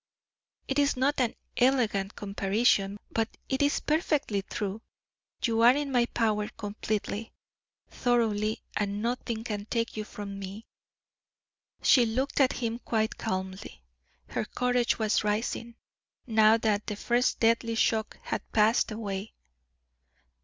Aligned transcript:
It 0.67 0.79
is 0.79 0.97
not 0.97 1.19
an 1.21 1.35
elegant 1.57 2.15
comparison, 2.15 2.97
but 3.11 3.29
it 3.47 3.61
is 3.61 3.79
perfectly 3.81 4.41
true; 4.41 4.81
you 5.43 5.61
are 5.61 5.75
in 5.75 5.91
my 5.91 6.07
power 6.07 6.47
completely, 6.57 7.33
thoroughly, 7.87 8.63
and 8.75 9.03
nothing 9.03 9.43
can 9.43 9.65
take 9.67 9.95
you 9.95 10.03
from 10.03 10.39
me." 10.39 10.65
She 11.83 12.07
looked 12.07 12.39
at 12.41 12.53
him 12.53 12.79
quite 12.79 13.19
calmly, 13.19 13.83
her 14.29 14.45
courage 14.45 14.97
was 14.97 15.23
rising, 15.23 15.75
now 16.25 16.57
that 16.57 16.87
the 16.87 16.95
first 16.95 17.39
deadly 17.39 17.75
shock 17.75 18.17
had 18.23 18.51
passed 18.51 18.89
away. 18.91 19.35